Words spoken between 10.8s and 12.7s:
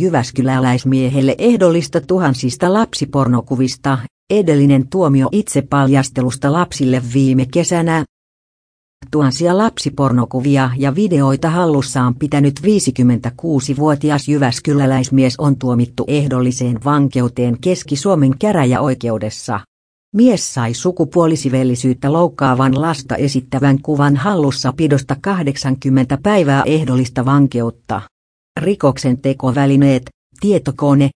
videoita hallussaan pitänyt